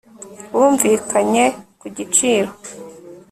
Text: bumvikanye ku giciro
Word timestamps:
bumvikanye 0.55 1.45
ku 1.79 1.85
giciro 1.97 2.51